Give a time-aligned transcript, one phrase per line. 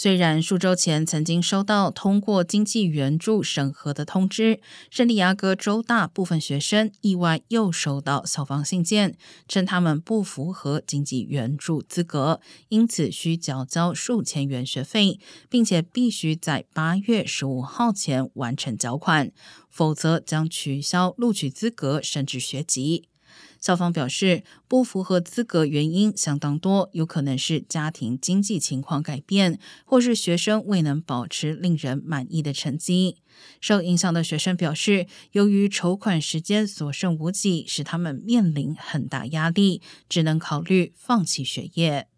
[0.00, 4.60] 虽然数周前曾经收到通过经济援助审核的通知，
[4.92, 9.16] 圣地亚哥州大部分学生意外又收到校方信件，
[9.48, 15.18] 称他们不符合经济援助资格，因此需缴交数千元学费，
[15.50, 19.32] 并且必须在八月十五号前完成缴款，
[19.68, 23.08] 否则将取消录取资格甚至学籍。
[23.60, 33.16] 校方表示，不符合资格原因相当多，有可能是家庭经济情况改变，或是学生未能保持令人满意的成绩。
[33.60, 42.08] 受影响的学生表示，由于筹款时间所剩无几，使他们面临很大压力，只能考虑放弃学业。